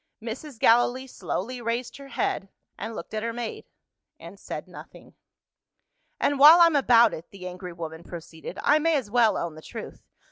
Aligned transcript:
Mrs. 0.19 0.57
Gallilee 0.57 1.05
slowly 1.05 1.61
raised 1.61 1.97
her 1.97 2.07
head, 2.07 2.49
and 2.75 2.95
looked 2.95 3.13
at 3.13 3.21
her 3.21 3.31
maid 3.33 3.65
and 4.19 4.39
said 4.39 4.67
nothing. 4.67 5.13
"And 6.19 6.39
while 6.39 6.59
I'm 6.59 6.75
about 6.75 7.13
it," 7.13 7.29
the 7.29 7.47
angry 7.47 7.73
woman 7.73 8.03
proceeded, 8.03 8.57
"I 8.63 8.79
may 8.79 8.95
as 8.95 9.11
well 9.11 9.37
own 9.37 9.53
the 9.53 9.61
truth. 9.61 10.01